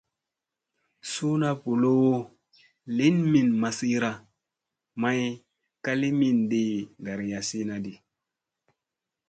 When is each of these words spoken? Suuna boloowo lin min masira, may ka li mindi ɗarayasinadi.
Suuna 1.11 1.49
boloowo 1.61 2.15
lin 2.97 3.15
min 3.31 3.47
masira, 3.61 4.11
may 5.01 5.21
ka 5.83 5.91
li 5.99 6.09
mindi 6.19 6.63
ɗarayasinadi. 7.03 7.93